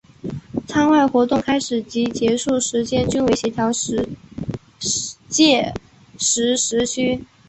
[0.67, 4.09] 舱外活动开始及结束时间均为协调世
[5.29, 5.75] 界
[6.17, 7.23] 时时区。